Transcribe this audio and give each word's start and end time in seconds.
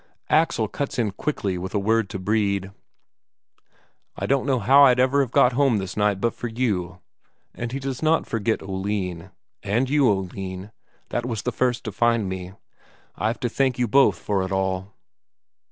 Axel 0.31 0.67
cuts 0.67 0.97
in 0.97 1.11
quickly 1.11 1.59
with 1.59 1.75
a 1.75 1.79
word 1.79 2.09
to 2.09 2.17
Brede: 2.17 2.71
"I 4.17 4.25
don't 4.25 4.47
know 4.47 4.57
how 4.57 4.83
I'd 4.85 4.99
ever 4.99 5.21
have 5.21 5.29
got 5.29 5.53
home 5.53 5.77
this 5.77 5.95
night 5.95 6.19
but 6.19 6.33
for 6.33 6.47
you." 6.47 6.97
And 7.53 7.71
he 7.71 7.77
does 7.77 8.01
not 8.01 8.25
forget 8.25 8.63
Oline: 8.63 9.29
"And 9.61 9.91
you, 9.91 10.09
Oline, 10.09 10.71
that 11.09 11.27
was 11.27 11.43
the 11.43 11.51
first 11.51 11.83
to 11.83 11.91
find 11.91 12.27
me. 12.27 12.53
I've 13.15 13.39
to 13.41 13.47
thank 13.47 13.77
you 13.77 13.87
both 13.87 14.17
for 14.17 14.41
it 14.41 14.51
all." 14.51 14.91